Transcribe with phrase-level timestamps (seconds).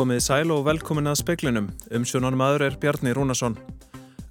[0.00, 1.66] Komið sæl og velkomin að speklinum.
[1.92, 3.52] Umsjónan maður er Bjarni Rúnarsson.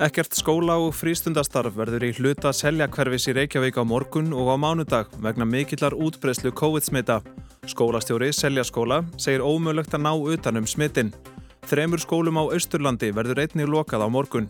[0.02, 5.12] Ekkert skóla og frístundastarf verður í hluta seljakverfis í Reykjavík á morgun og á mánudag
[5.22, 7.20] vegna mikillar útbreyslu COVID-smita.
[7.70, 11.12] Skólastjóri Seljaskóla segir ómögulegt að ná utanum smittin.
[11.70, 14.50] Þremur skólum á Austurlandi verður einnig lokað á morgun.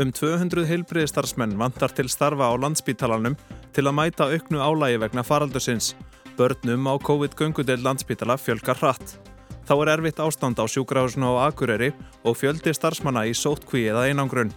[0.00, 3.36] Um 200 heilbriðistarsmenn vantar til starfa á landsbítalanum
[3.76, 5.92] til að mæta auknu álægi vegna faraldusins.
[6.40, 9.21] Börnum á COVID-göngudel landsbítala fjölgar hratt.
[9.68, 11.92] Þá er erfitt ástand á sjúkrahúsinu á Akureyri
[12.26, 14.52] og fjöldi starfsmanna í sótkví eða einangrun.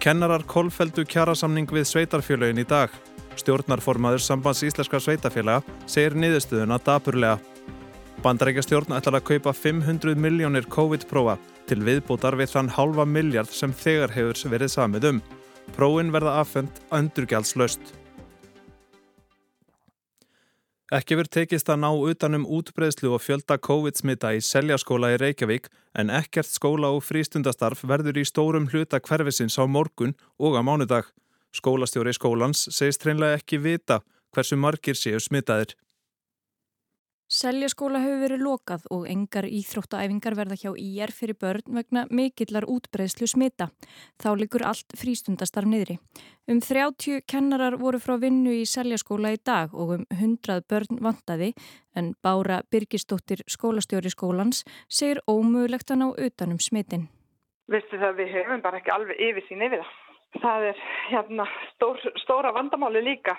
[0.00, 2.94] Kennarar kolfeldu kjarasamning við sveitarfélögin í dag.
[3.36, 7.38] Stjórnarformaður sambands íslenska sveitafélaga segir niðurstuðuna dapurlega.
[8.20, 13.72] Bandarækja stjórn ætlar að kaupa 500 miljónir COVID-prófa til viðbútar við þann halva miljard sem
[13.72, 15.22] þegar hefur verið samið um.
[15.76, 17.80] Prófin verða affend andurgjaldslaust.
[20.90, 26.10] Ekki verið tekist að ná utanum útbreðslu og fjölda COVID-smita í seljaskóla í Reykjavík en
[26.10, 31.06] ekkert skóla og frístundastarf verður í stórum hluta hverfisins á morgun og á mánudag.
[31.54, 34.00] Skólastjóri skólans segist hreinlega ekki vita
[34.34, 35.76] hversu margir séu smitaðir.
[37.30, 43.28] Seljaskóla hefur verið lokað og engar íþróttaæfingar verða hjá IR fyrir börn vegna mikillar útbreðslu
[43.30, 43.68] smita.
[44.18, 46.00] Þá likur allt frístundastarf niðri.
[46.50, 51.52] Um 30 kennarar voru frá vinnu í Seljaskóla í dag og um 100 börn vantaði
[51.94, 57.06] en Bára Birgisdóttir skólastjóri skólans segir ómögulegt að ná utanum smitin.
[57.70, 59.96] Vistu það við hefum bara ekki alveg yfir sín yfir það.
[60.42, 63.38] Það er hérna, stór, stóra vandamáli líka.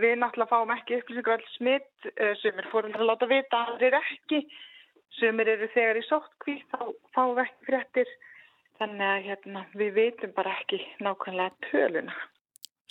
[0.00, 3.86] Við náttúrulega fáum ekki upplýsingar alls smitt, sem er fóröldar að láta vita að það
[3.88, 4.40] er ekki,
[5.18, 6.78] sem eru þegar í sóttkví, þá
[7.12, 8.12] fáum við ekki fréttir,
[8.80, 12.14] þannig að hérna, við veitum bara ekki nákvæmlega töluna.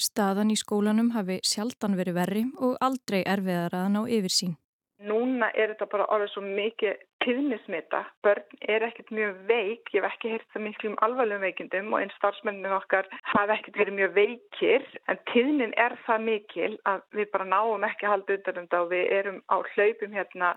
[0.01, 4.53] Staðan í skólanum hafi sjaldan verið verri og aldrei erfiðar að ná yfir sín.
[5.01, 8.01] Núna er þetta bara orðið svo mikið tíðnismita.
[8.25, 9.91] Börn er ekkert mjög veik.
[9.93, 13.79] Ég hef ekki heyrt það miklu um alvarlegum veikindum og einn starfsmenninu okkar hafa ekkert
[13.81, 14.85] verið mjög veikir.
[15.11, 18.83] En tíðnin er það mikil að við bara náum ekki að halda undan um þetta
[18.83, 20.53] og við erum á hlaupum hérna.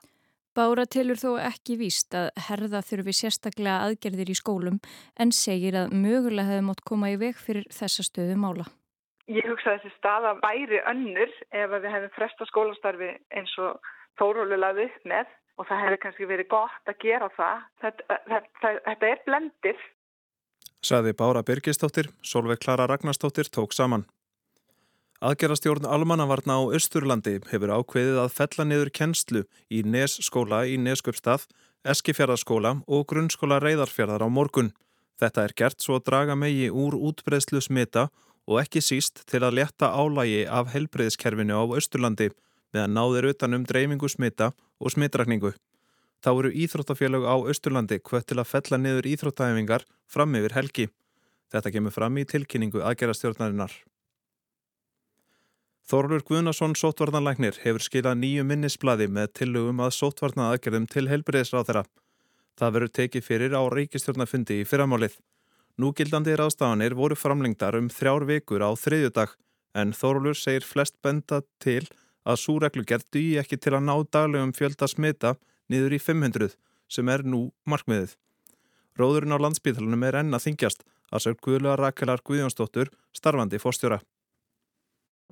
[0.54, 4.78] Bára tilur þó ekki víst að herða þurfi sérstaklega aðgerðir í skólum
[5.19, 8.69] en segir að mögulega hefði mótt koma í veg fyrir þessa stöðu mála.
[9.26, 13.81] Ég hugsa að þessi staða væri önnur ef við hefum fresta skólastarfi eins og
[14.20, 17.62] Þórólu laði upp með og það hefði kannski verið gott að gera það.
[17.84, 19.84] Þetta, þetta, þetta er blendir.
[20.84, 24.04] Saði Bára Birgistóttir, Solveig Klara Ragnarstóttir tók saman.
[25.25, 31.47] Aðgerastjórn Almannavarna á Östurlandi hefur ákveðið að fella niður kennslu í Nes skóla í Nesköpstað,
[31.88, 34.75] Eskifjörðarskóla og grunnskóla Reyðarfjörðar á morgun.
[35.20, 38.10] Þetta er gert svo að draga megi úr útbreðslu smita
[38.44, 42.28] og ekki síst til að leta álægi af helbreyðskerfinu á Östurlandi
[42.75, 44.51] meðan náðir utan um dreifingu smita
[44.83, 45.55] og smitrakningu.
[46.25, 50.87] Þá eru íþróttafélög á Östurlandi hvött til að fella niður íþróttæfingar fram yfir helgi.
[51.53, 53.75] Þetta kemur fram í tilkynningu aðgerastjórnarinnar.
[55.85, 61.83] Þorlur Guðnason sótvarnanlæknir hefur skilað nýju minnisbladi með tillögum að sótvarna aðgerðum til helbriðisráð þeirra.
[62.56, 65.19] Það verður tekið fyrir á ríkistjórnafundi í fyrramálið.
[65.77, 69.37] Núgildandi ráðstafanir voru framlengdar um þrjár vikur á þriðjudag
[69.75, 72.03] en Þorlur segir flest benda til að
[72.41, 75.35] súreglugjert dugi ekki til að ná daglegum fjölda smita
[75.69, 76.57] niður í 500
[76.89, 78.17] sem er nú markmiðið.
[78.99, 84.01] Róðurinn á landsbítalunum er enn að þingjast að sög Guðlega Rakelar Guðjónsdóttur starfandi fórstjóra.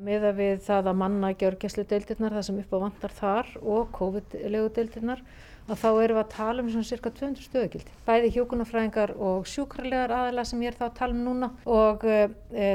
[0.00, 4.70] Miða við það að manna gjörgæslu deildirnar, það sem upp á vantar þar og COVID-legu
[4.72, 5.20] deildirnar,
[5.66, 7.92] að þá erum við að tala um svona cirka 200 stöðugildi.
[8.06, 12.24] Bæði hjókunarfræðingar og sjúkrarlegar aðeila sem ég er þá að tala um núna og e,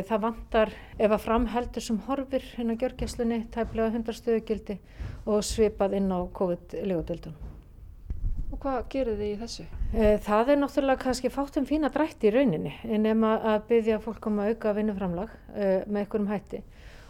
[0.06, 4.78] það vantar ef að framheldur sem horfir hérna gjörgæslunni tæplega 100 stöðugildi
[5.26, 7.44] og svipað inn á COVID-legu deildunum.
[8.54, 9.70] Og hvað gerir þið í þessu?
[10.30, 14.54] Það er náttúrulega kannski fátum fína drætti í rauninni nema að byggja fólk um að
[14.54, 16.62] auka vinnuframlag með einhverjum hætti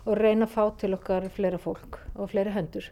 [0.07, 2.87] og reyna að fá til okkar fleira fólk og fleiri hendur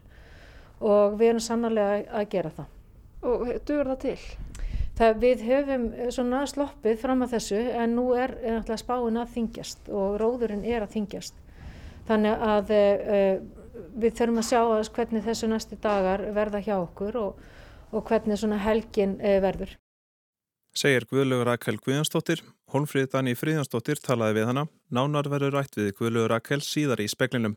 [0.83, 2.71] og við erum sannarlega að gera það.
[3.25, 4.17] Og dugur það til?
[4.95, 9.89] Það, við höfum svona sloppið fram að þessu en nú er náttúrulega spáin að þingjast
[9.91, 11.39] og róðurinn er að þingjast.
[12.07, 13.33] Þannig að uh,
[13.95, 17.43] við þurfum að sjá að hvernig þessu næstu dagar verða hjá okkur og
[17.95, 19.75] og hvernig svona helgin verður.
[20.75, 22.41] Segir Guðlaugur Rakel Guðjónsdóttir,
[22.75, 27.53] Holmfríð Dani Fríðjónsdóttir talaði við hana, nánar verður rætt við Guðlaugur Rakel síðar í speklinum.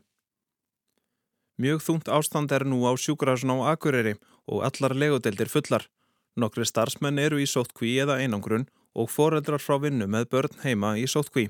[1.59, 4.13] Mjög þungt ástand er nú á sjúkurhásun á Akureyri
[4.47, 5.89] og allar legodeldir fullar.
[6.39, 11.03] Nokkri starfsmenn eru í sóttkví eða einangrun og foreldrar frá vinnu með börn heima í
[11.03, 11.49] sóttkví.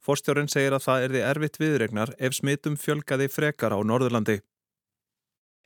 [0.00, 4.40] Forstjórun segir að það er því erfitt viðregnar ef smitum fjölgaði frekar á Norðurlandi.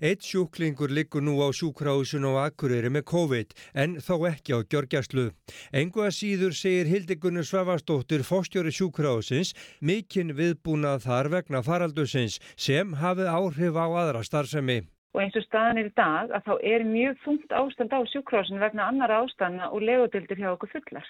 [0.02, 5.28] Eitt sjúklingur liggur nú á sjúkrahúsun og Akureyri með COVID en þó ekki á gjörgjæslu.
[5.70, 13.30] Engu að síður segir Hildegunni Svavastóttir fóstjóri sjúkrahúsins mikinn viðbúnað þar vegna faraldusins sem hafið
[13.30, 14.80] áhrif á aðra starfsemi.
[15.14, 18.64] Og eins og staðan er í dag að þá er mjög þungt ástand á sjúkrahúsinu
[18.66, 21.06] vegna annar ástana og legodildir hjá okkur fullar.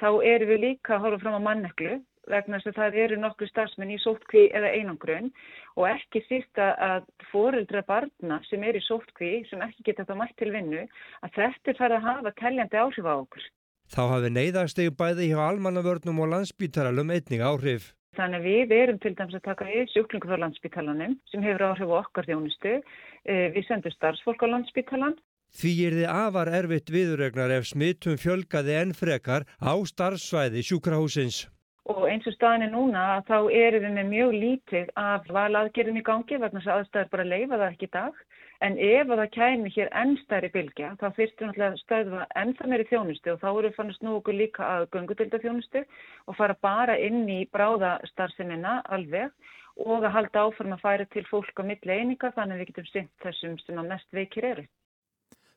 [0.00, 3.48] Þá erum við líka að horfa fram á manneklu vegna þess að það eru nokkru
[3.50, 5.30] starfsmenn í sótkví eða einangrun
[5.76, 10.36] og ekki síst að fóreldra barna sem er í sótkví sem ekki geta þá mætt
[10.38, 10.84] til vinnu
[11.22, 13.48] að þetta farið að hafa kelljandi áhrif á okkur.
[13.92, 17.90] Þá hafi neyðarstegu bæði hjá almannavörnum og landsbítaralum einning áhrif.
[18.16, 21.92] Þannig að við erum til dæmis að taka í sjúklingu frá landsbítalanum sem hefur áhrif
[21.92, 22.78] á okkar þjónustu.
[23.24, 25.16] Eh, við sendum starfsfólk á landsbítalan
[25.52, 31.42] Því er þið afar erfitt viðurregnar ef smittum fjölgaði enn frekar á starfsvæði sjúkrahúsins.
[31.90, 36.38] Og eins og staðinni núna þá erum við með mjög lítið af valaðgerðum í gangi
[36.38, 38.20] vegna þess að aðstæður bara leifa það ekki í dag.
[38.62, 43.32] En ef það kæmi hér enn stærri bylgja þá fyrstum að stöðva ennþá meiri þjónustu
[43.32, 45.82] og þá eru við fannast nú okkur líka að göngutilda þjónustu
[46.30, 49.34] og fara bara inn í bráðastarfseminna alveg
[49.82, 52.88] og að halda áforma að færa til fólk á milli eininga þannig að við getum
[52.92, 54.66] synt þessum sem að mest veikir eru.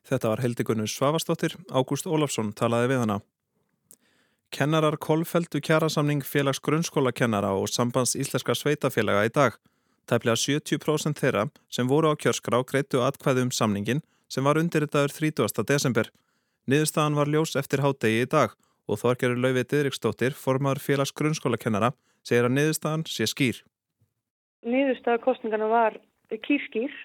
[0.06, 3.22] Þetta var Hildigunni Svavastóttir, Ágúst Ólafsson talaði við hana.
[4.56, 9.52] Kennarar kolfeldu kjærasamning félags grunnskólakennara og sambands íslenska sveitafélaga í dag.
[10.08, 14.00] Tæplega 70% þeirra sem voru á kjörskrá greitu atkvæðu um samningin
[14.32, 15.60] sem var undirritaður 30.
[15.68, 16.08] desember.
[16.72, 18.56] Niðurstaðan var ljós eftir hádegi í dag
[18.88, 21.92] og Þorgerur Lauvið Didriksdóttir, formar félags grunnskólakennara,
[22.24, 23.60] segir að niðurstaðan sé skýr.
[24.64, 26.00] Niðurstaða kostningana var
[26.32, 26.96] kýrskýr.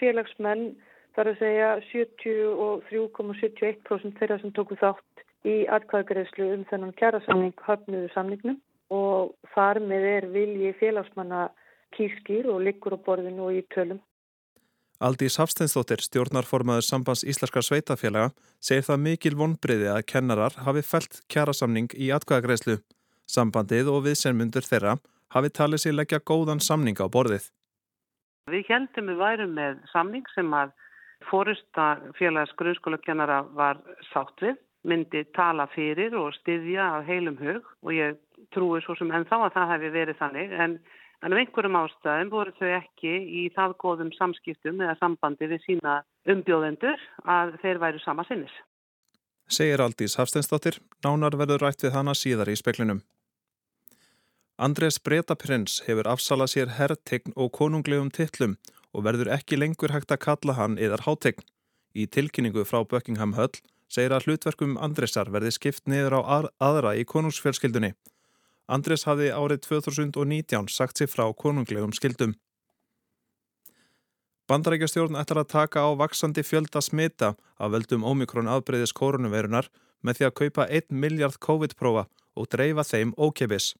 [0.00, 0.74] Félagsmenn
[1.14, 5.06] þar að segja 73,71% þeirra sem tóku þátt
[5.46, 8.58] í atkvæðagreðslu um þennan kjærasamning höfnuðu samningnum
[8.94, 11.48] og þar með er vilji félagsmanna
[11.96, 14.00] kýrskýr og liggur á borðinu og í tölum.
[14.98, 21.92] Aldís Hafsteinsdóttir, stjórnarformaður sambands Íslarska sveitafélaga, segir það mikil vonbriði að kennarar hafi felt kjærasamning
[21.94, 22.80] í atkvæðagreðslu.
[23.28, 24.96] Sambandið og viðsennmundur þeirra
[25.36, 27.46] hafi talið sér leggja góðan samning á borðið.
[28.50, 30.72] Við heldum við værum með samning sem að
[31.28, 31.86] fórusta
[32.18, 33.78] félags grunnskólakennara var
[34.10, 38.18] sátt við myndi tala fyrir og styðja af heilum hug og ég
[38.54, 40.78] trúi svo sem ennþá að það hefði verið þannig en,
[41.24, 46.00] en af einhverjum ástæðum voru þau ekki í það góðum samskiptum eða sambandi við sína
[46.30, 48.54] umbjóðendur að þeir væru sama sinnis.
[49.48, 53.00] Segir Aldís Hafsteinsdóttir, nánar verður rætt við hana síðar í speklinum.
[54.58, 58.58] Andrés Bretaprins hefur afsalað sér herrtegn og konunglegum tittlum
[58.92, 61.44] og verður ekki lengur hægt að kalla hann yðar hátegn.
[61.96, 63.56] Í tilkynningu frá Buckingham Höll
[63.88, 66.20] segir að hlutverkum Andresar verði skipt niður á
[66.60, 67.94] aðra í konungsfjölskyldunni.
[68.68, 72.36] Andres hafði árið 2019 sagt sér frá konunglegum skildum.
[74.48, 79.68] Bandarækjastjórn ætlar að taka á vaksandi fjölda smita af veldum ómikrón aðbreyðis koronavirunar
[80.04, 82.06] með því að kaupa 1 miljard COVID-prófa
[82.38, 83.74] og dreifa þeim ókepis.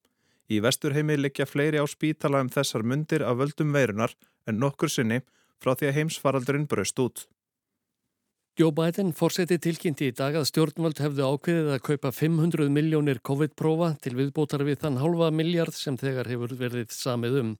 [0.48, 4.14] Í vesturheimi likja fleiri á spítala um þessar mundir af völdum veirunar
[4.48, 5.20] en nokkur sinni
[5.60, 7.26] frá því að heimsfaraldurinn braust út.
[8.58, 13.92] Joe Biden fórseti tilkynnti í dag að stjórnvöld hefðu ákveðið að kaupa 500 miljónir COVID-prófa
[14.02, 17.52] til viðbótar við þann halva miljard sem þegar hefur verið samið um.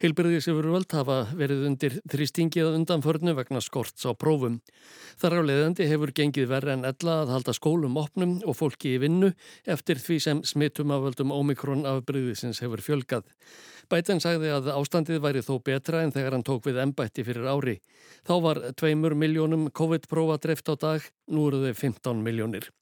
[0.00, 4.54] Hilbyrðisifurvöld hafa verið undir þrýstingið undanförnu vegna skorts á prófum.
[5.20, 9.02] Þar á leiðandi hefur gengið verri en ella að halda skólum opnum og fólki í
[9.02, 9.34] vinnu
[9.68, 13.28] eftir því sem smittum afvöldum ómikrón afbyrðisins hefur fjölgað.
[13.92, 17.76] Bæten sagði að ástandið væri þó betra en þegar hann tók við ennbætti fyrir ári.
[18.24, 22.72] Þá var tveimur miljónum COVID-prófa dreft á dag, nú eru þau 15 miljónir.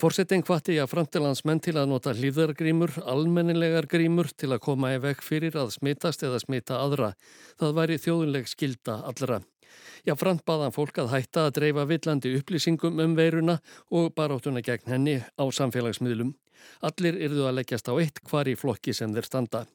[0.00, 5.20] Forsetting hvati að framtilandsmenn til að nota hlýðargrímur, almennilegar grímur til að koma í vekk
[5.20, 7.10] fyrir að smitast eða smita aðra.
[7.60, 9.42] Það væri þjóðunleg skilda allra.
[10.08, 13.58] Já, frant baðan fólk að hætta að dreifa villandi upplýsingum um veiruna
[13.92, 16.32] og baráttuna gegn henni á samfélagsmiðlum.
[16.80, 19.66] Allir yrðu að leggjast á eitt hvar í flokki sem þeir standa.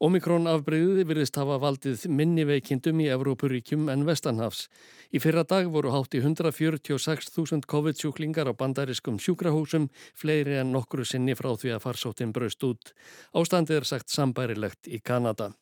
[0.00, 4.68] Omikron afbreyðið virðist hafa valdið minni veikindum í Evrópuríkjum en Vestanhafs.
[5.12, 11.36] Í fyrra dag voru hátt í 146.000 COVID-sjúklingar á bandariskum sjúkrahúsum, fleiri en nokkru sinni
[11.36, 12.94] frá því að farsóttin braust út.
[13.36, 15.52] Ástandið er sagt sambærilegt í Kanada.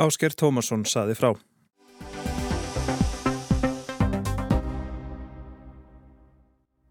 [0.00, 1.32] Ásker Tómasson saði frá.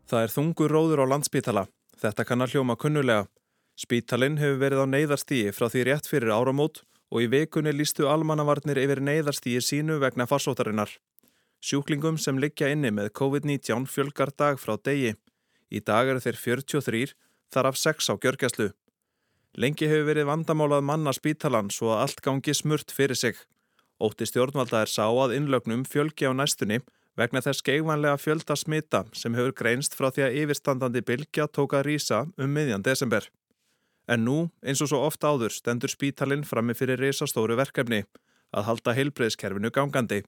[0.09, 1.67] Það er þungur róður á landsbítala.
[2.01, 3.27] Þetta kann að hljóma kunnulega.
[3.79, 8.81] Spítalinn hefur verið á neyðarstíi frá því rétt fyrir áramót og í vekunni lístu almannavarnir
[8.81, 10.91] yfir neyðarstíi sínu vegna farsótarinnar.
[11.63, 15.13] Sjúklingum sem liggja inni með COVID-19 fjölgar dag frá degi.
[15.71, 17.13] Í dag eru þeir 43,
[17.53, 18.73] þar af 6 á gjörgjastlu.
[19.55, 23.39] Lengi hefur verið vandamálað manna spítalan svo að allt gangi smurt fyrir sig
[23.99, 26.79] Ótti stjórnvalda er sá að innlögnum fjölgi á næstunni
[27.19, 32.21] vegna þess geigvanlega fjölda smita sem hefur greinst frá því að yfirstandandi bylgja tóka rýsa
[32.39, 33.27] um miðjan desember.
[34.09, 38.03] En nú, eins og svo ofta áður, stendur spítalinn frammi fyrir reysastóru verkefni
[38.49, 40.23] að halda heilbreyðskerfinu gangandi.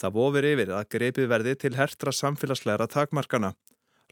[0.00, 3.52] Það vofir yfir að greipið verði til hertra samfélagsleira takmarkana.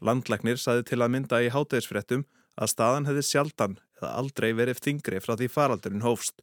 [0.01, 2.23] Landlegnir saði til að mynda í hátæðisfrettum
[2.55, 6.39] að staðan hefði sjaldan eða aldrei verið þingri frá því faraldurinn hófst.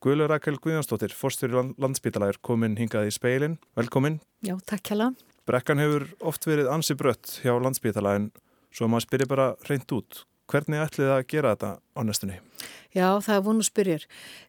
[0.00, 3.58] Guðlur Rakel Guðjónsdóttir, fórstjóri landsbítalægur, kominn hingað í speilin.
[3.76, 4.20] Velkomin.
[4.46, 5.24] Já, takk það.
[5.48, 8.30] Brekkan hefur oft verið ansi brött hjá landsbítalægin,
[8.70, 10.22] svo maður spyrir bara reynd út.
[10.48, 12.36] Hvernig ætlið það að gera þetta á næstunni?
[12.96, 14.04] Já, það er vonu spyrjur.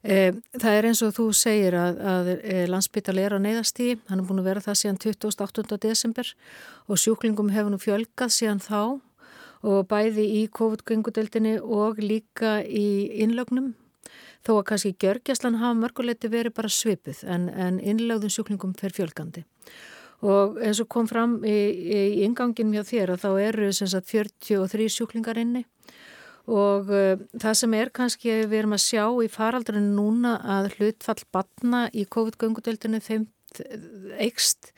[0.08, 3.98] Eh, það er eins og þú segir að, að eh, landsbytali er á neyðastíði.
[4.08, 5.78] Hann er búin að vera það síðan 28.
[5.84, 6.30] desember
[6.88, 8.80] og sjúklingum hefur nú fjölgað síðan þá
[9.68, 13.74] og bæði í COVID-gengudeldinni og líka í innlögnum.
[14.48, 19.44] Þó að kannski gjörgjastlan hafa mörguleiti verið bara svipuð en, en innlögðum sjúklingum fer fjölgandi.
[20.24, 21.58] Og eins og kom fram í,
[21.92, 25.66] í ingangin mjög þér að þá eru sagt, 43 sjúklingar inni
[26.50, 31.22] og uh, það sem er kannski við erum að sjá í faraldurinn núna að hlutfall
[31.34, 33.02] batna í COVID-göngudeldinu
[34.20, 34.72] eikst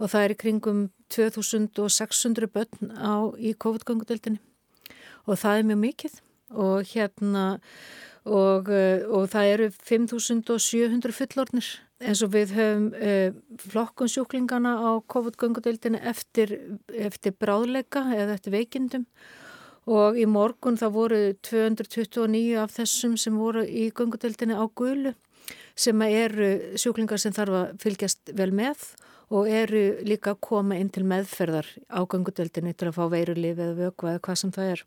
[0.00, 0.80] og það er í kringum
[1.12, 4.40] 2600 börn á, í COVID-göngudeldinu
[5.26, 6.16] og það er mjög mikið
[6.50, 7.44] og hérna
[8.24, 11.68] og, uh, og það eru 5700 fullornir
[12.00, 16.56] eins og við höfum uh, flokkun sjúklingana á COVID-göngudeldinu eftir,
[16.88, 19.06] eftir bráðleika eða eftir veikindum
[19.90, 25.14] og í morgun það voru 229 af þessum sem voru í gungudeldinni á gulu
[25.74, 28.84] sem eru sjúklingar sem þarf að fylgjast vel með
[29.34, 33.78] og eru líka að koma inn til meðferðar á gungudeldinni til að fá veirulif eða
[33.78, 34.82] vöku eða hvað sem það er.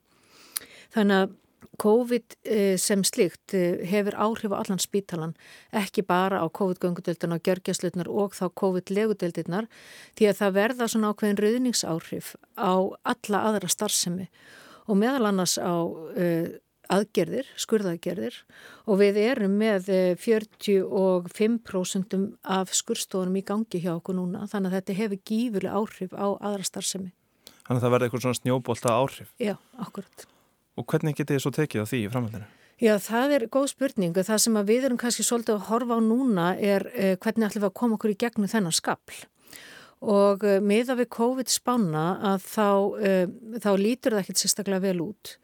[0.94, 1.40] Þannig að
[1.80, 5.34] COVID eh, sem slikt eh, hefur áhrif á allan spítalan,
[5.74, 9.70] ekki bara á COVID-göngudeldina og gjörgjastlutnar og þá COVID-legudeldinnar
[10.18, 12.74] því að það verða svona ákveðin rauðningsáhrif á
[13.16, 14.28] alla aðra starfsemi
[14.88, 16.48] og meðal annars á uh,
[16.92, 18.40] aðgerðir, skurðaðgerðir
[18.90, 24.78] og við erum með 45% eh, af skurðstofunum í gangi hjá okkur núna þannig að
[24.80, 27.14] þetta hefur gífurlega áhrif á aðra starfsemi.
[27.64, 29.32] Þannig að það verði eitthvað svona snjóbolta áhrif?
[29.40, 30.28] Já, akkurat.
[30.76, 32.52] Og hvernig getið þið svo tekið á því í framhaldinu?
[32.84, 34.18] Já, það er góð spurning.
[34.18, 37.70] Það sem við erum kannski svolítið að horfa á núna er eh, hvernig ætlum við
[37.70, 39.22] að koma okkur í gegnum þennan skapl
[40.04, 42.70] og uh, miða við COVID-spána að þá,
[43.00, 45.38] uh, þá lítur það ekkert sérstaklega vel út.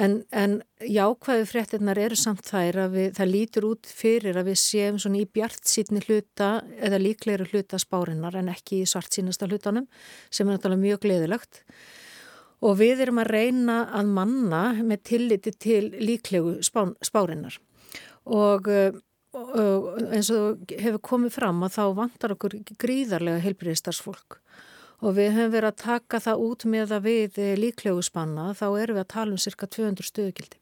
[0.00, 4.60] En, en jákvæðu fréttinnar eru samt þær að við, það lítur út fyrir að við
[4.62, 9.48] séum svona í bjart sítni hluta eða líklegri hluta spárinnar en ekki í svart sínasta
[9.50, 9.88] hlutanum
[10.30, 11.64] sem er náttúrulega mjög gleðilegt.
[12.64, 17.56] Og við erum að reyna að manna með tilliti til líklegu spá, spárinnar.
[18.30, 18.90] Og uh,
[19.32, 24.40] eins og hefur komið fram að þá vantar okkur gríðarlega heilbriðistarsfólk
[25.00, 28.98] og við höfum verið að taka það út með að við líklegu spanna þá erum
[28.98, 30.60] við að tala um cirka 200 stöðugildi.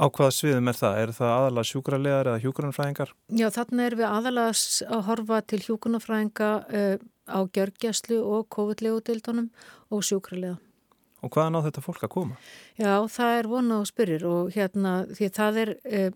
[0.00, 0.98] Á hvaða sviðum er það?
[1.02, 3.10] Er það aðalega sjúkrarlegar eða hjúkurnafræðingar?
[3.36, 4.54] Já, þarna erum við aðalega
[4.96, 6.94] að horfa til hjúkurnafræðinga uh,
[7.28, 9.50] á gjörgjæslu og COVID-legu dildunum
[9.92, 10.56] og sjúkrarlega.
[11.20, 12.40] Og hvaðan á þetta fólk að koma?
[12.80, 16.10] Já, það er vonað og spyrir og hérna því það er eh,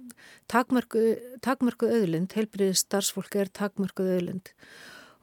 [0.49, 4.55] takmörku öðlind, heilbriðið starfsfólk er takmörku öðlind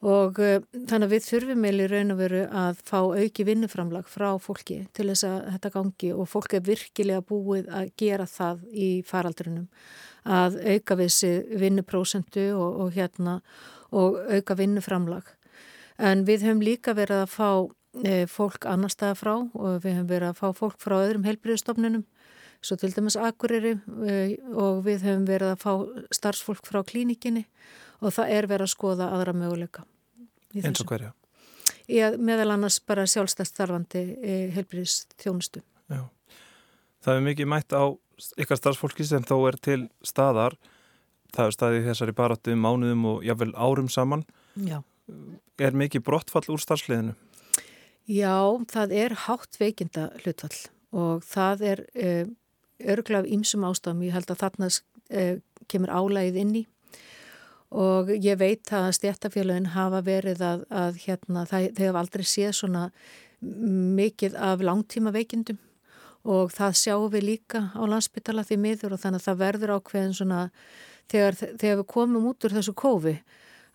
[0.02, 0.60] og eh,
[0.90, 5.08] þannig að við þurfum meili raun og veru að fá auki vinnuframlag frá fólki til
[5.12, 9.68] þess að þetta gangi og fólk er virkilega búið að gera það í faraldrinum
[10.22, 13.40] að auka vissi vinnuprósentu og, og hérna
[13.92, 15.26] og auka vinnuframlag.
[15.98, 17.48] En við höfum líka verið að fá
[18.32, 22.06] fólk annar staða frá og við höfum verið að fá fólk frá öðrum heilbriðstofnunum
[22.62, 23.74] svo til dæmis Akureyri
[24.06, 24.18] e,
[24.54, 25.72] og við höfum verið að fá
[26.14, 27.44] starfsfólk frá klínikinni
[28.00, 29.84] og það er verið að skoða aðra möguleika.
[30.54, 31.12] Eins og hverja?
[31.90, 35.62] Já, meðal annars bara sjálfstæst þarfandi e, heilbriðstjónustu.
[35.90, 36.04] Já,
[37.02, 37.84] það er mikið mætt á
[38.38, 40.56] ykkar starfsfólki sem þó er til staðar,
[41.34, 44.22] það er staðið þessari baróttu mánuðum og jáfnvel árum saman.
[44.54, 44.78] Já.
[45.58, 47.16] Er mikið brottfall úr starfsliðinu?
[48.10, 50.56] Já, það er hátt veikinda hlutfall
[50.92, 52.30] og það er uh,
[52.92, 54.02] örglega af ýmsum ástafum.
[54.02, 55.34] Ég held að þarna uh,
[55.70, 56.64] kemur álægið inn í
[57.72, 62.56] og ég veit að stjættafélagin hafa verið að, að hérna, það, þau hafa aldrei séð
[62.58, 62.82] svona
[63.40, 65.60] mikið af langtíma veikindum
[66.28, 70.18] og það sjáum við líka á landsbytala því miður og þannig að það verður ákveðin
[70.18, 70.42] svona
[71.10, 73.16] þegar, þegar við komum út úr þessu kófi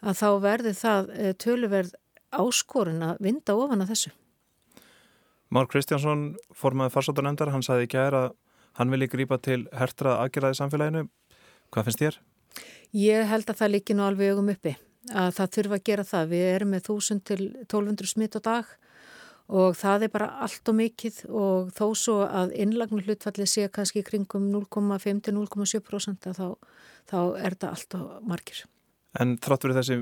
[0.05, 1.97] að þá verður það uh, töluverð
[2.31, 4.13] áskorun að vinda ofan að þessu.
[5.53, 8.33] Már Kristjánsson, formaði farsóttanendar, hann saði ekki að
[8.77, 11.05] hann vilji grýpa til hertrað aðgerðaði samfélaginu.
[11.71, 12.19] Hvað finnst þér?
[12.95, 14.75] Ég held að það líki nú alveg augum uppi
[15.07, 16.29] að það þurfa að gera það.
[16.33, 18.75] Við erum með 1000 til 1200 smitt á dag
[19.47, 24.03] og það er bara allt og mikið og þó svo að innlagnu hlutfalli sé kannski
[24.03, 26.47] kringum 0,5 til 0,7% þá,
[27.07, 28.65] þá er þetta allt og margir.
[29.19, 29.99] En þrátt verið þessi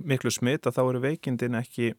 [0.00, 1.92] miklu smitt að þá eru veikindin ekki,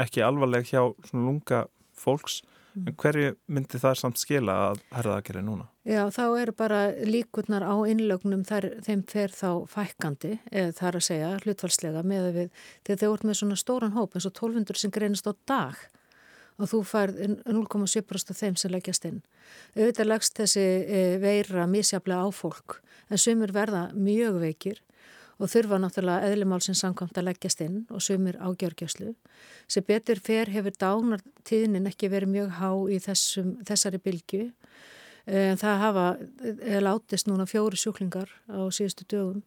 [0.00, 1.64] ekki alvarleg hjá svona lunga
[1.96, 2.42] fólks
[2.76, 5.66] En hverju myndi það samt skila að herða að gera núna?
[5.88, 11.06] Já, þá eru bara líkurnar á innlögnum þar, þeim fer þá fækandi, eða þar að
[11.06, 14.82] segja, hlutfalslega með að við, þegar þau voru með svona stóran hóp eins og 1200
[14.82, 15.86] sem greinast á dag
[16.56, 19.22] og þú færð 0,7% af þeim sem leggjast inn.
[19.76, 24.82] Auðvitað leggst þessi e, veira misjaflega á fólk, en sumur verða mjög veikir
[25.36, 29.12] og þurfa náttúrulega eðlumálsins samkvæmt að leggjast inn og sumir á gjörgjöslu.
[29.68, 34.46] Sem betur fer hefur dánartíðnin ekki verið mjög há í þessum, þessari bylgu.
[35.26, 36.06] En það hafa
[36.46, 39.42] eh, látist núna fjóri sjúklingar á síðustu dögum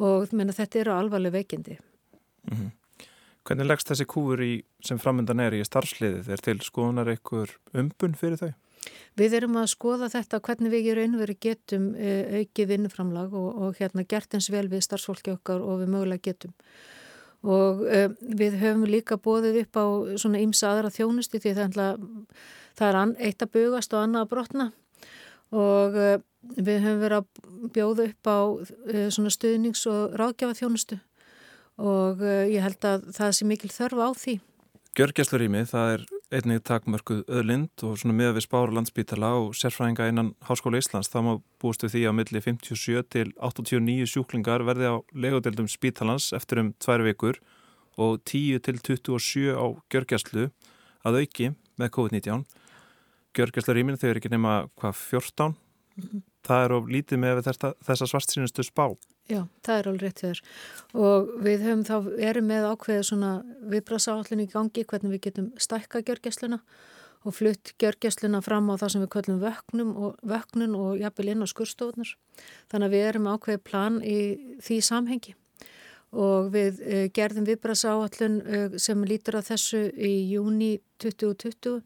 [0.00, 1.76] og menna, þetta eru alvarleg veikindi.
[2.48, 2.70] Mm -hmm.
[3.42, 6.28] Hvernig leggst þessi kúur í, sem framöndan er í starfsliðið?
[6.30, 8.52] Er til skoðunar einhver umbun fyrir þau?
[9.18, 13.78] Við erum að skoða þetta hvernig við í raunveri getum uh, aukið vinnuframlag og, og
[13.80, 16.54] hérna gert eins vel við starfsfólki okkar og við mögulega getum.
[17.42, 19.86] Og uh, við höfum líka bóðið upp á
[20.22, 21.80] svona ymsa aðra þjónusti því það,
[22.78, 24.68] það er eitt að bugast og annað að brotna
[25.52, 26.14] og uh,
[26.56, 28.38] við höfum verið að bjóða upp á
[29.14, 30.98] svona stuðnings- og ráðgjafa þjónustu
[31.82, 34.34] og ég held að það sé mikil þörfa á því.
[34.98, 40.30] Gjörgjæslarými, það er einnig takmörkuð öðlind og svona með við spára landsbítala og sérfræðinga innan
[40.48, 41.10] Háskóla Íslands.
[41.12, 46.30] Það má búist við því að milli 57 til 89 sjúklingar verði á legodeldum spítalans
[46.36, 47.40] eftir um tvær vikur
[48.00, 50.48] og 10 til 27 á gjörgjæslu
[51.04, 52.44] að auki með COVID-19.
[53.36, 55.54] Gjörgjæslarýmin þau eru ekki nema hvað 14.
[55.96, 56.22] Mm -hmm.
[56.42, 57.42] Það er of lítið með
[57.86, 58.96] þessa svartsýnustu spá.
[59.30, 60.40] Já, það er alveg rétt þér
[60.98, 61.96] og við höfum þá
[62.30, 63.30] erum með ákveðið svona
[63.70, 66.58] viðbrasáallinu í gangi hvernig við getum stækka gjörgæsluna
[67.22, 71.46] og flutt gjörgæsluna fram á það sem við kallum vöknum og vöknun og jafnvel inn
[71.46, 72.16] á skurstofunar.
[72.72, 74.18] Þannig að við erum ákveðið plan í
[74.64, 75.36] því samhengi
[76.12, 81.78] og við uh, gerðum viðbrasáallun uh, eh, sem lítur að þessu í júni 2020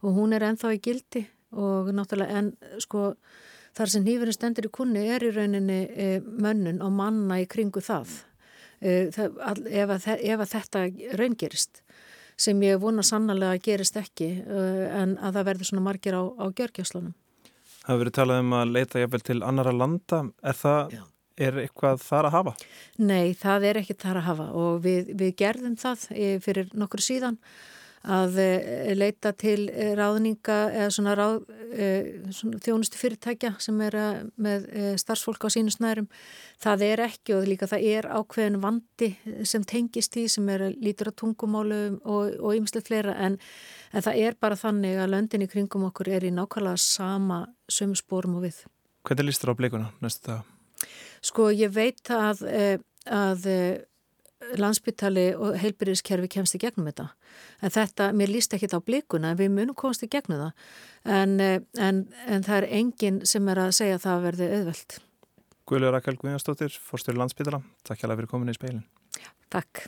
[0.00, 2.50] og hún er ennþá í gildi og náttúrulega enn
[2.82, 3.12] sko
[3.80, 7.80] þar sem hýfurinn stendur í kunni er í rauninni e, mönnun og manna í kringu
[7.84, 8.12] það,
[8.80, 10.82] e, það all, ef, að, ef að þetta
[11.20, 11.80] raungerist
[12.40, 14.66] sem ég vona sannlega gerist ekki e,
[15.00, 17.14] en að það verður svona margir á, á gjörgjörslunum.
[17.80, 20.98] Það hefur verið talað um að leita jafnvel til annara landa, er það...
[20.98, 21.06] Já.
[21.40, 22.52] Er eitthvað þar að hafa?
[23.00, 27.00] Nei, það er ekki þar að hafa og við, við gerðum það e, fyrir nokkur
[27.00, 27.38] síðan
[28.08, 31.42] að eh, leita til eh, ráðninga eða svona, ráð,
[31.76, 33.96] eh, svona þjónustu fyrirtækja sem er
[34.40, 34.64] með
[35.00, 36.08] starfsfólk á sínu snærum.
[36.60, 39.10] Það er ekki og líka það er ákveðin vandi
[39.44, 43.36] sem tengist í sem er lítur á tungumálu og ymslega fleira en,
[43.92, 48.00] en það er bara þannig að löndin í kringum okkur er í nákvæmlega sama sömu
[48.00, 48.64] spórum og við.
[49.04, 50.56] Hvernig líst þér á blikuna næstu það?
[51.20, 52.46] Sko ég veit að,
[53.04, 53.44] að
[54.60, 57.10] landsbyttali og heilbyrðiskerfi kemst í gegnum þetta.
[57.60, 60.66] En þetta, mér líst ekki þetta á blikuna en við munum komast í gegnum það.
[61.04, 64.98] En, eh, en, en það er enginn sem er að segja að það verði auðvelt.
[65.70, 67.62] Guðlega Rakel Guðjónsdóttir, fórstöru landsbyttala.
[67.86, 68.84] Takk hjá það fyrir komin í speilin.
[69.20, 69.86] Já, takk.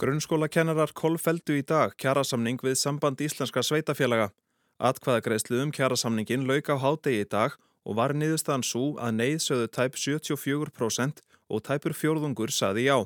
[0.00, 4.32] Grunnskólakennarar kolfeldu í dag kjærasamning við samband íslenska sveitafélaga.
[4.82, 9.98] Atkvaðagreislu um kjærasamningin lauk á hádegi í dag og var niðurstaðan svo að neyðsöðu tæp
[10.00, 11.20] 74%
[11.52, 12.96] og tæpur fjórðungur saði já.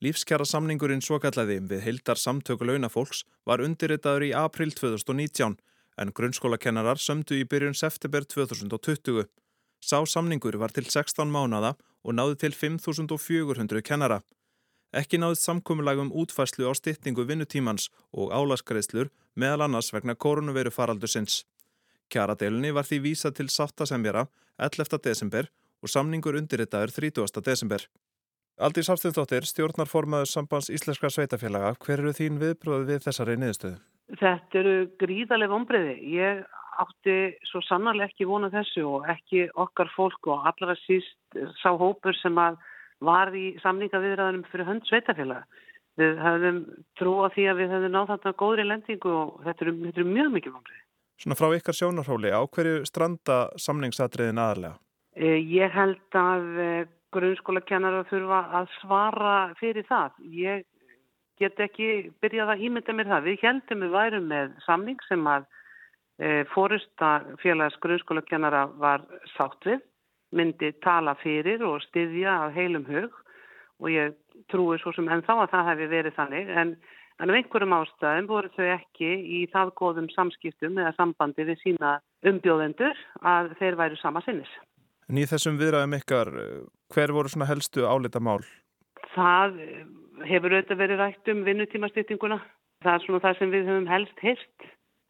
[0.00, 5.58] Lífskjara samningurinn svokallaði við heildar samtöku launafólks var undirritaður í april 2019
[5.98, 9.26] en grunnskólakennarar sömdu í byrjun september 2020.
[9.82, 11.74] Sá samningur var til 16 mánada
[12.06, 14.22] og náði til 5400 kennara.
[14.94, 21.42] Ekki náðist samkommulagum útfæslu á styttingu vinnutímans og álaskreðslur meðal annars vegna koronaviru faraldusins.
[22.12, 24.26] Kjaradeilunni var því vísa til sáttasemjara
[24.58, 25.00] 11.
[25.04, 25.48] desember
[25.82, 27.42] og samningur undirritaður 30.
[27.44, 27.84] desember.
[28.58, 33.76] Aldrei Sáftinsdóttir, stjórnarformaður sambands Íslenska sveitafélaga, hver eru þín viðbröð við þessari niðurstöðu?
[34.18, 35.94] Þetta eru gríðarlega vonbreiði.
[36.16, 36.40] Ég
[36.82, 37.14] átti
[37.50, 42.34] svo sannarlega ekki vona þessu og ekki okkar fólk og allra síst sá hópur sem
[42.34, 45.46] var í samningaviðræðanum fyrir hönd sveitafélaga.
[45.98, 46.60] Við höfum
[46.98, 50.34] trúa því að við höfum nátt þarna góðri lendingu og þetta eru, þetta eru mjög
[50.34, 50.84] mikið vonbreiði.
[51.18, 54.78] Svona frá ykkar sjónarhóli, á hverju stranda samningsatriðin aðalega?
[55.18, 60.18] Eh, ég held að eh, grunnskóla kennar að þurfa að svara fyrir það.
[60.30, 60.66] Ég
[61.38, 63.28] get ekki byrjað að ímynda mér það.
[63.28, 65.46] Við heldum við værum með samning sem að
[66.18, 69.04] e, fórusta félags grunnskólakennara var
[69.36, 69.82] sátt við,
[70.34, 73.14] myndi tala fyrir og styðja af heilum hug
[73.78, 74.16] og ég
[74.50, 76.74] trúi svo sem ennþá að það hefði verið þannig en,
[77.18, 81.98] en af einhverjum ástæðum voru þau ekki í það góðum samskiptum eða sambandi við sína
[82.26, 84.50] umbjóðendur að þeir væru sama sinnis.
[85.08, 86.30] En í þessum viðræðum ykkar,
[86.94, 88.42] hver voru svona helstu álita mál?
[89.14, 89.60] Það
[90.28, 92.38] hefur auðvitað verið rætt um vinnutímastýttinguna.
[92.84, 94.66] Það er svona það sem við höfum helst hirt.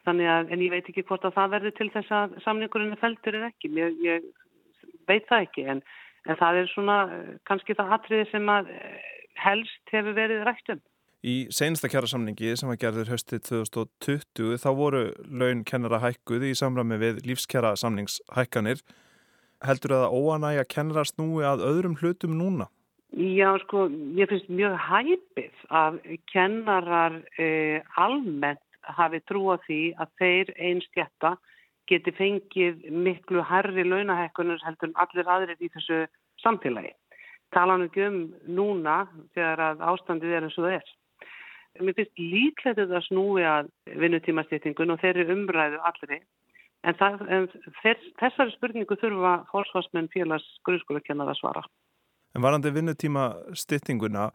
[0.06, 3.00] Þannig að, en ég veit ekki hvort að það verður til þess að samningurinn er
[3.02, 3.72] feltur en ekki.
[3.76, 4.28] Ég, ég
[5.10, 5.82] veit það ekki, en,
[6.24, 6.98] en það er svona
[7.48, 8.70] kannski það atriði sem að
[9.42, 10.80] helst hefur verið rætt um.
[11.26, 16.98] Í sensta kjærasamningi sem að gerður höstið 2020 þá voru laun kennara hækkuð í samræmi
[17.00, 18.84] við lífskjæra samningshækkanir.
[19.66, 22.68] Heldur það óanæg að kennara snúi að öðrum hlutum núna?
[23.18, 25.98] Já, sko, ég finnst mjög hæpið að
[26.30, 31.34] kennarar eh, almennt hafi trúa því að þeir einstjætta
[31.88, 36.04] geti fengið miklu herri launahekkunar heldur en allir aðrir í þessu
[36.44, 36.94] samfélagi.
[37.50, 39.00] Talan ekki um núna
[39.34, 40.94] þegar að ástandið er eins og það er.
[41.80, 46.22] Mér finnst líklegt að snúi að vinnutímastýtingun og þeirri umræðu allri.
[46.86, 47.48] En, það, en
[47.82, 51.64] þess, þessari spurningu þurfa fórsvarsmenn félags grunnskóla kennar að svara.
[52.36, 54.28] En varandi vinnutíma styttinguna,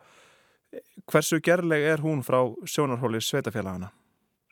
[1.07, 3.93] hversu gerleg er hún frá sjónarhóli sveitafélagana?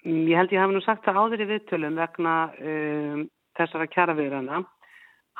[0.06, 3.26] Ég held ég hef nú sagt það áður í viðtölum vegna um,
[3.60, 4.62] þessara kjaraviðrana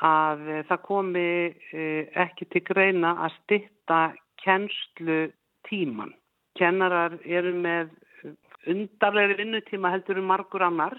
[0.06, 4.02] að uh, það komi uh, ekki til greina að stytta
[4.44, 5.24] kennslu
[5.66, 6.12] tíman.
[6.62, 7.88] Kennarar eru með
[8.70, 10.94] undarlegri vinnutíma heldur um margur annar.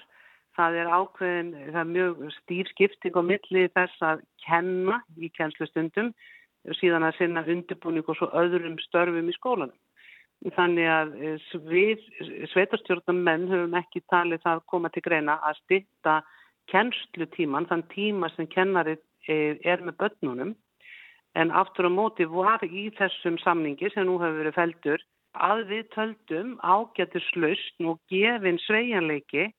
[0.58, 6.12] Það er ákveðin, það er mjög stýrskipting á milli þess að kenna í kennslustundum
[6.80, 9.80] síðan að sinna undirbúning og svo öðrum störfum í skólanum.
[10.58, 11.16] Þannig að
[11.72, 12.04] við
[12.52, 16.20] sveitarstjórnamenn höfum ekki talið það koma til greina að stitta
[16.72, 18.98] kennslutíman, þann tíma sem kennari
[19.32, 20.54] er með börnunum.
[21.40, 25.84] En aftur á móti var í þessum samningi sem nú hefur verið feldur að við
[25.96, 29.50] töldum ágættur slust og gefin sveianleiki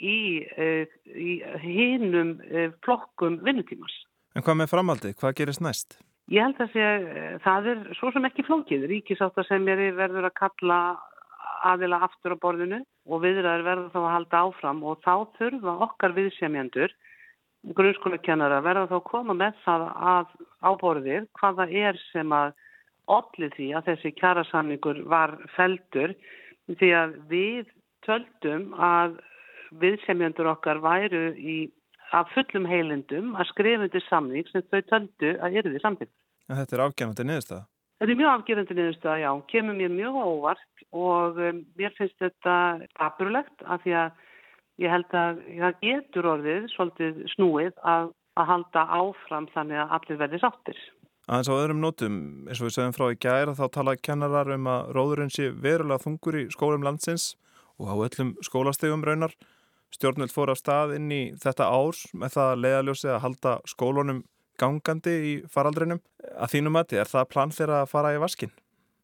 [0.00, 1.32] í, í
[1.64, 2.36] hinnum
[2.84, 3.94] flokkum vinnutímas.
[4.36, 5.14] En hvað með framaldi?
[5.18, 5.98] Hvað gerist næst?
[6.28, 8.84] Ég held að segja, það er svo sem ekki flókið.
[8.90, 10.78] Ríkisátt að sem er verður að kalla
[11.66, 16.14] aðila aftur á borðinu og viðræður verður þá að halda áfram og þá þurfa okkar
[16.18, 16.94] viðsemjandur,
[17.78, 22.52] grunnskólakennara, verður þá að koma með það að á borðið hvaða er sem að
[23.16, 26.14] allir því að þessi kjærasamningur var feldur
[26.68, 27.72] því að við
[28.06, 29.18] töldum að
[29.82, 31.58] viðsemjandur okkar væru í
[32.16, 36.12] af fullum heilindum að skrifundu samning sem þau töldu að eru því samtíð.
[36.48, 37.66] Þetta er afgjörandi niðurstað?
[37.98, 39.30] Þetta er mjög afgjörandi niðurstað, já.
[39.52, 42.54] Kemur mér mjög óvart og um, mér finnst þetta
[43.04, 44.22] afbrulegt af því að
[44.84, 50.22] ég held að það getur orðið svolítið snúið að, að halda áfram þannig að allir
[50.22, 50.80] verði sáttir.
[51.28, 52.14] Aðeins á öðrum nótum,
[52.48, 56.00] eins og við segjum frá í gæra, þá talaði kennarar um að róðurinn sé verulega
[56.00, 57.34] þungur í skólum landsins
[57.76, 59.34] og á öllum skólastegum raunar.
[59.92, 64.22] Stjórnveld fór af stað inn í þetta ár með það að leiðaljósi að halda skólunum
[64.56, 66.00] gangandi í faraldrinum.
[66.32, 68.56] Að þínum mati, er það plan þeirra að fara í vaskin?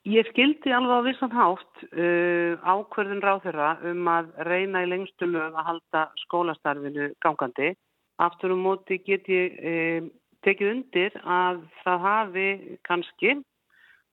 [0.08, 5.28] Ég skildi alveg á vissan hátt uh, ákverðin ráð þeirra um að reyna í lengstu
[5.28, 7.74] lög að halda skólastarfinu gangandi.
[8.16, 10.12] Aftur um móti get ég uh,
[10.44, 12.48] tekið undir að það hafi
[12.86, 13.36] kannski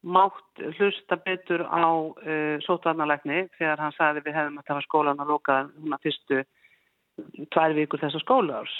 [0.01, 5.33] mátt hlusta betur á uh, sótvarnalegni þegar hann sagði við hefum að tafa skólan að
[5.35, 6.41] loka húnna fyrstu
[7.53, 8.73] tvær vikur þessa skólaárs.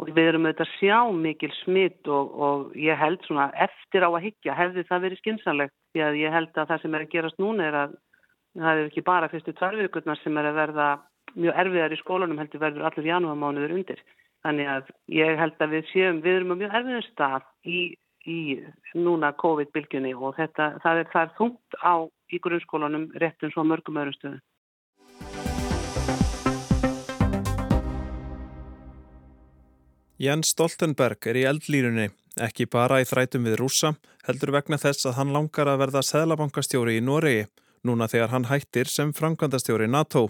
[0.00, 4.10] Og við erum auðvitað að sjá mikil smitt og, og ég held svona eftir á
[4.10, 7.12] að higgja hefði það verið skynsanlegt því að ég held að það sem er að
[7.12, 7.94] gerast núna er að
[8.58, 10.88] það er ekki bara fyrstu tvær vikurnar sem er að verða
[11.38, 14.02] mjög erfiðar í skólanum heldur verður allir janúarmánuður undir
[14.42, 17.80] þannig að ég held að við séum við erum mjög erfiðar stað í,
[18.26, 18.38] í
[18.98, 21.94] núna COVID-bylgjunni og þetta, það er, er þungt á
[22.32, 24.42] í grunnskólanum réttum svo mörgum öðrum stöðum
[30.22, 32.04] Jens Stoltenberg er í eldlýrunni,
[32.38, 33.96] ekki bara í þrætum við rúsa,
[34.28, 37.48] heldur vegna þess að hann langar að verða seðlabankastjóri í Noregi,
[37.82, 40.28] núna þegar hann hættir sem framkvæmdastjóri NATO.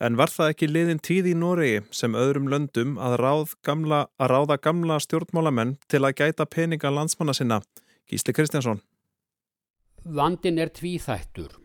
[0.00, 4.30] En var það ekki liðin tíð í Noregi sem öðrum löndum að, ráð gamla, að
[4.32, 7.60] ráða gamla stjórnmálamenn til að gæta peninga landsmanna sinna?
[8.08, 8.80] Gísli Kristjánsson.
[10.04, 11.58] Vandin er tvíþættur.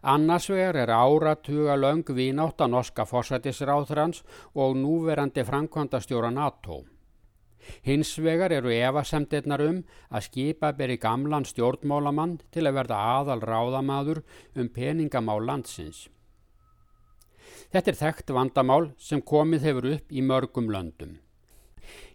[0.00, 4.24] Annars vegar er áratuga löng vinátt að norska fórsættisráðrans
[4.56, 6.80] og núverandi framkvæmdastjóra NATO.
[7.84, 14.24] Hins vegar eru evasemtirnar um að skipa beri gamlan stjórnmálamann til að verða aðal ráðamaður
[14.56, 16.06] um peningamál landsins.
[17.72, 21.16] Þetta er þekkt vandamál sem komið hefur upp í mörgum löndum.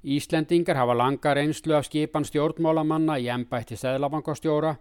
[0.03, 4.77] Íslendingar hafa langa reynslu af skipan stjórnmálamanna í ennbætti Sæðlabankastjóra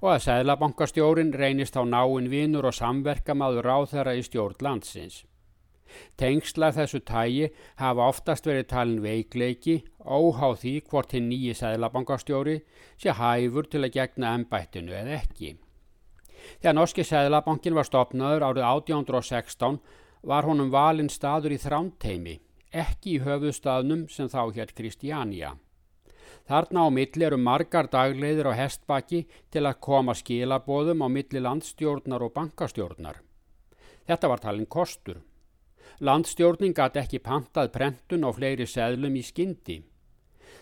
[0.00, 5.22] og að Sæðlabankastjórin reynist á náinn vinur og samverkamaður á þeirra í stjórn landsins.
[6.16, 12.62] Tengsla þessu tægi hafa oftast verið talin veikleiki óháð því hvort hinn nýji Sæðlabankastjóri
[12.96, 15.56] sé hæfur til að gegna ennbættinu eða ekki.
[16.62, 19.82] Þegar Norski Sæðlabankin var stopnaður árið 1816
[20.22, 22.38] var honum valinn staður í þrámteimi
[22.72, 25.52] ekki í höfuðstaðnum sem þá hér Kristjánja.
[26.48, 32.24] Þarna á milli eru margar dagleiðir á hestbakki til að koma skilabóðum á milli landstjórnar
[32.24, 33.20] og bankastjórnar.
[34.08, 35.20] Þetta var talin kostur.
[36.00, 39.78] Landstjórning gæti ekki pantað prentun á fleiri seðlum í skyndi.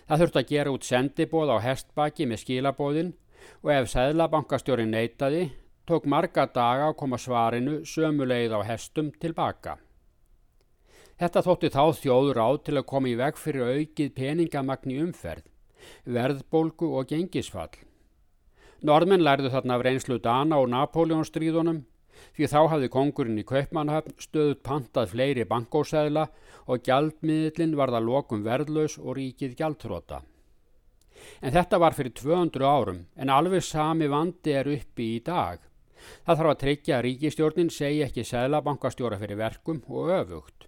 [0.07, 3.15] Það þurfti að gera út sendibóð á hestbakki með skilabóðin
[3.63, 5.47] og ef seðlabankastjórin neytaði
[5.91, 9.77] tók marga daga að koma svarinu sömuleið á hestum tilbaka.
[11.21, 15.45] Þetta þótti þá þjóður á til að koma í veg fyrir aukið peningamagn í umferð,
[16.09, 17.75] verðbólgu og gengisfall.
[18.81, 21.83] Norðmenn lærðu þarna af reynslu Dana og Napoleonstríðunum
[22.37, 26.27] því þá hafði kongurinn í Kaupmannhafn stöðut pantað fleiri bankósæðla
[26.71, 30.23] og gjaldmiðlinn varða lokum verðlaus og ríkið gjaldtróta.
[31.45, 35.61] En þetta var fyrir 200 árum en alveg sami vandi er uppi í dag.
[36.27, 40.67] Það þarf að tryggja að ríkistjórnin segi ekki sæðlabankastjóra fyrir verkum og öfugt.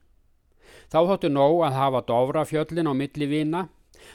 [0.93, 3.67] Þá þóttu nóg að hafa Dóvrafjöllin á milli vina.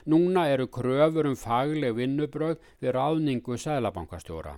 [0.06, 4.58] Núna eru kröfur um fagleg vinnubröð við ráðningu sælabankastjóra.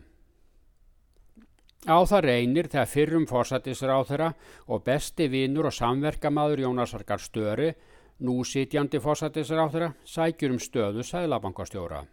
[1.88, 4.34] Á það reynir þegar fyrrum fórsættisráð þeirra
[4.67, 7.69] og besti vinnur og samverkamaður Jónasarkar Störi,
[8.19, 12.04] nú sitjandi fórsættisráð þeirra, sækjur um stöðu sælabankastjóra.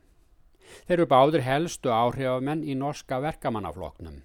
[0.86, 4.22] Þeir eru báður helstu áhrifamenn í norska verkamannafloknum.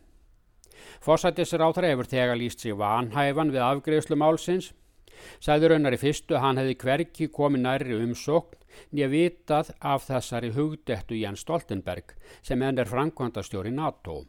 [1.02, 4.72] Fórsættisráð þeirra hefur þegar líst sig vanhæfan við afgreifslu málsins
[5.44, 8.58] Sæður raunar í fyrstu hann hefði hverki komið næri umsókn
[8.96, 12.15] nýja vitað af þessari hugdettu Jens Stoltenberg
[12.48, 14.22] sem enn er framkvæmdastjóri NATO.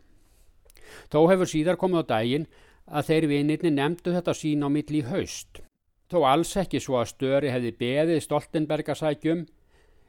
[1.12, 2.49] Þó hefur síðar komið á daginn
[2.87, 5.62] að þeir vinirni nefndu þetta sín á milli í haust.
[6.11, 9.47] Þó alls ekki svo að störi hefði beðið Stoltenberg að sækjum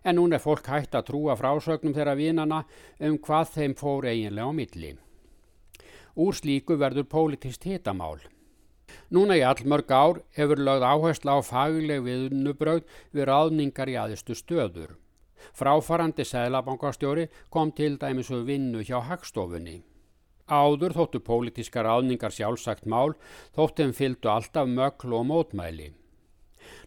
[0.03, 2.63] en núna er fólk hægt að trúa frásögnum þeirra vinana
[2.99, 4.95] um hvað þeim fór eiginlega á milli.
[6.15, 8.19] Úr slíku verður pólitist hitamál.
[9.10, 12.84] Núna í allmörg ár hefur lögð áhersla á fagleg viðnubröð
[13.15, 14.93] við ráðningar í aðistu stöður.
[15.58, 19.82] Fráfarandi seglabankastjóri kom til dæmis og vinnu hjá hagstofunni.
[20.47, 23.15] Áður þóttu pólitískar ráðningar sjálfsagt mál
[23.56, 25.93] þóttum fylgdu alltaf möklu og mótmæli.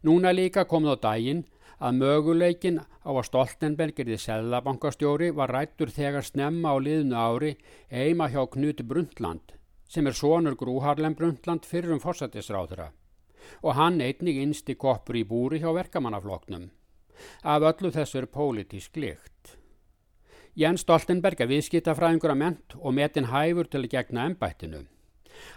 [0.06, 1.44] Núna líka kom þá daginn
[1.78, 7.56] að möguleikin á að Stoltenbergirði seglabankastjóri var rættur þegar snemma á liðnu ári
[7.90, 9.52] eima hjá Knut Brundtland
[9.88, 12.90] sem er sonur Grúharlem Brundtland fyrir um fórsættisráðura
[13.62, 16.70] og hann einnig innsti koppur í búri hjá verkamannafloknum.
[17.44, 19.54] Af öllu þessu er pólitísk likt.
[20.56, 24.82] Jens Stoltenberg er viðskiptafræðingur að ment og metin hæfur til að gegna ennbættinu.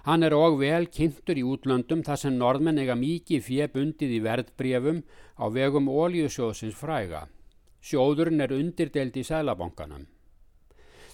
[0.06, 5.04] Hann er og vel kynntur í útlöndum þar sem norðmenn eiga mikið fjebundið í verðbrefum
[5.40, 7.28] á vegum óljusjóðsins fræga.
[7.80, 10.08] Sjóðurinn er undirdeld í sælabankanum.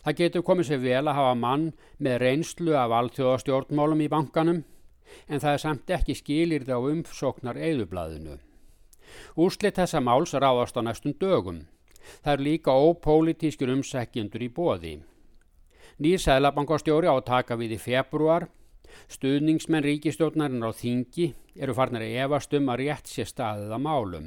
[0.05, 4.63] Það getur komið sér vel að hafa mann með reynslu af alþjóðastjórnmálum í bankanum
[5.27, 8.37] en það er samt ekki skilir það á umsóknar eðublaðinu.
[9.41, 11.63] Úrslit þessa máls ráðast á næstum dögum.
[12.21, 14.95] Það er líka ópolítískur umsækjendur í bóði.
[15.95, 18.49] Nýr sælabankastjóri á að taka við í februar.
[19.07, 24.25] Stuðningsmenn ríkistjórnarinn á þingi eru farnir að efast um að rétt sé staðið að málum.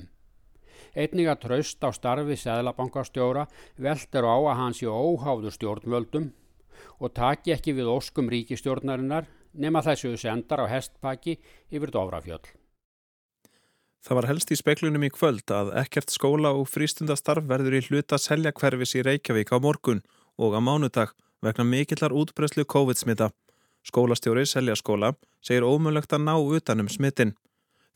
[0.97, 3.45] Einnig að traust á starfi Sæðlabankastjóra
[3.77, 6.31] veldur á að hans í óháður stjórnvöldum
[7.05, 11.37] og taki ekki við óskum ríkistjórnarinnar nema þessu sendar á hestpaki
[11.69, 12.49] yfir Dóvrafjöld.
[14.01, 18.17] Það var helst í speklunum í kvöld að ekkert skóla og frístundastarf verður í hluta
[18.17, 20.01] selja hverfis í Reykjavík á morgun
[20.41, 23.31] og á mánudag vegna mikillar útbreyslu COVID-smita.
[23.87, 27.35] Skólastjóri selja skóla segir ómulögt að ná utanum smittin.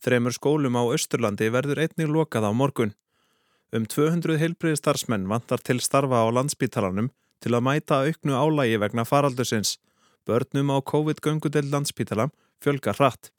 [0.02, 2.94] Þremur skólum á Östurlandi verður einnig lokað á morgun.
[3.72, 7.11] Um 200 heilbriði starfsmenn vantar til starfa á landsbítalanum
[7.42, 9.78] til að mæta auknu álægi vegna faraldusins.
[10.26, 12.31] Börnum á COVID-göngudel landsbítala
[12.62, 13.33] fjölgar hratt.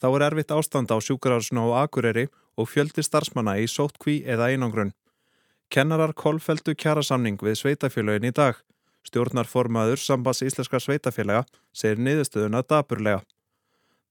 [0.00, 4.94] Þá er erfitt ástand á sjúkararsuna á Akureyri og fjöldi starfsmanna í sótkví eða einangrun.
[5.72, 8.56] Kennarar kolfeldu kjærasamning við sveitafélagin í dag.
[9.08, 13.22] Stjórnarformaður Sambas Íslenska sveitafélaga segir niðurstöðuna daburlega.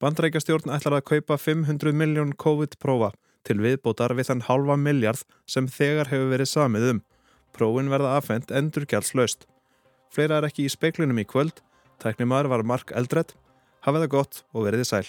[0.02, 3.12] Bandrækjastjórn ætlar að kaupa 500 miljón COVID-prófa
[3.48, 7.02] til viðbótar við þann halva miljard sem þegar hefur verið samið um.
[7.56, 9.46] Prófin verða afhengt endur gjaldslaust.
[10.12, 11.62] Fleira er ekki í speiklinum í kvöld.
[12.02, 13.36] Tæknimaður var Mark Eldred.
[13.86, 15.06] Hafið það gott og veriði sæl.